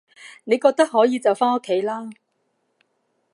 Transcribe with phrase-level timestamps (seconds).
[0.45, 2.09] 你覺得可以就返屋企啦